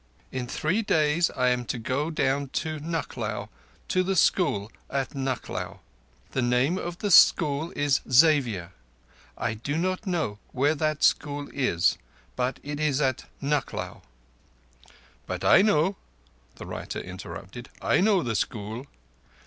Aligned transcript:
_In 0.33 0.49
three 0.49 0.81
days 0.81 1.29
I 1.35 1.49
am 1.49 1.63
to 1.65 1.77
go 1.77 2.09
down 2.09 2.49
to 2.53 2.79
Nucklao 2.79 3.49
to 3.89 4.01
the 4.01 4.15
school 4.15 4.71
at 4.89 5.11
Nucklao. 5.11 5.81
The 6.31 6.41
name 6.41 6.79
of 6.79 6.97
the 6.97 7.11
school 7.11 7.71
is 7.75 8.01
Xavier. 8.11 8.71
I 9.37 9.53
do 9.53 9.77
not 9.77 10.07
know 10.07 10.39
where 10.53 10.73
that 10.73 11.03
school 11.03 11.49
is, 11.53 11.99
but 12.35 12.59
it 12.63 12.79
is 12.79 12.99
at 12.99 13.25
Nucklao._" 13.43 14.01
"But 15.27 15.45
I 15.45 15.61
know 15.61 15.89
Nucklao," 15.89 15.95
the 16.55 16.65
writer 16.65 16.99
interrupted. 16.99 17.69
"I 17.79 18.01
know 18.01 18.23
the 18.23 18.33
school." 18.35 18.87